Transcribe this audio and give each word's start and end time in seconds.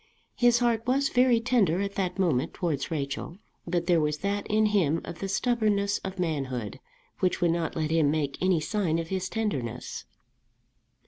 His 0.35 0.57
heart 0.57 0.87
was 0.87 1.09
very 1.09 1.39
tender 1.39 1.79
at 1.79 1.93
that 1.93 2.17
moment 2.17 2.55
towards 2.55 2.89
Rachel, 2.89 3.37
but 3.67 3.85
there 3.85 4.01
was 4.01 4.17
that 4.25 4.47
in 4.47 4.65
him 4.65 4.99
of 5.03 5.19
the 5.19 5.29
stubbornness 5.29 5.99
of 5.99 6.17
manhood 6.17 6.79
which 7.19 7.39
would 7.39 7.51
not 7.51 7.75
let 7.75 7.91
him 7.91 8.09
make 8.09 8.35
any 8.41 8.59
sign 8.61 8.97
of 8.97 9.09
his 9.09 9.29
tenderness. 9.29 10.05